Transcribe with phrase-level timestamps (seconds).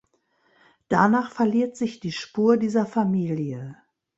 [0.87, 3.75] Danach verliert sich die Spur dieser Familie.